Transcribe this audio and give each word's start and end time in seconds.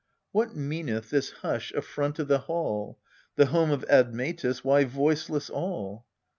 What 0.31 0.55
meaneth 0.55 1.11
this 1.11 1.29
hush 1.29 1.71
afront 1.75 2.17
of 2.17 2.27
the 2.27 2.39
hall? 2.39 2.97
The 3.35 3.45
home 3.45 3.69
of 3.69 3.85
Admetus, 3.87 4.63
why 4.63 4.83
voiceless 4.83 5.47
all? 5.47 6.07